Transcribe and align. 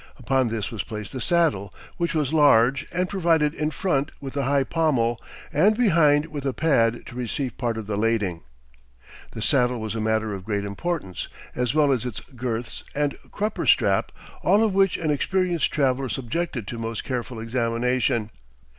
Upon 0.17 0.47
this 0.47 0.71
was 0.71 0.81
placed 0.81 1.13
the 1.13 1.21
saddle, 1.21 1.71
which 1.97 2.15
was 2.15 2.33
large, 2.33 2.87
and 2.91 3.07
provided 3.07 3.53
in 3.53 3.69
front 3.69 4.09
with 4.19 4.35
a 4.35 4.45
high 4.45 4.63
pommel, 4.63 5.21
and 5.53 5.77
behind 5.77 6.25
with 6.25 6.43
a 6.43 6.53
pad 6.53 7.05
to 7.05 7.15
receive 7.15 7.55
part 7.55 7.77
of 7.77 7.85
the 7.85 7.97
lading. 7.99 8.41
The 9.33 9.43
saddle 9.43 9.79
was 9.79 9.93
a 9.93 10.01
matter 10.01 10.33
of 10.33 10.43
great 10.43 10.65
importance, 10.65 11.27
as 11.55 11.75
well 11.75 11.91
as 11.91 12.03
its 12.03 12.19
girths 12.35 12.83
and 12.95 13.15
crupper 13.29 13.67
strap, 13.67 14.11
all 14.41 14.63
of 14.63 14.73
which 14.73 14.97
an 14.97 15.11
experienced 15.11 15.71
traveler 15.71 16.09
subjected 16.09 16.65
to 16.65 16.79
most 16.79 17.03
careful 17.03 17.39
examination. 17.39 18.31